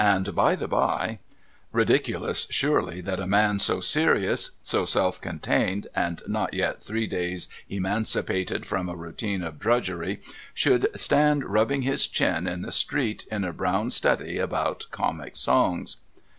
'And 0.01 0.33
by 0.33 0.55
the 0.55 0.67
bye' 0.67 1.19
Ridiculous, 1.81 2.47
surely, 2.49 3.01
that 3.01 3.19
a 3.19 3.27
man 3.27 3.59
so 3.59 3.79
serious, 3.79 4.49
so 4.63 4.83
self 4.83 5.21
contained, 5.21 5.85
and 5.95 6.23
not 6.27 6.55
yet 6.55 6.83
tlirec 6.83 7.11
days 7.11 7.47
emancipated 7.69 8.65
from 8.65 8.89
a 8.89 8.95
routine 8.95 9.43
of 9.43 9.59
drudgery, 9.59 10.19
should 10.55 10.87
stand 10.99 11.45
rubbing 11.45 11.83
his 11.83 12.07
chin 12.07 12.47
in 12.47 12.63
the 12.63 12.71
street, 12.71 13.27
in 13.29 13.43
a 13.43 13.53
brown 13.53 13.91
study 13.91 14.39
about 14.39 14.87
Comic 14.89 15.35
Songs. 15.35 15.97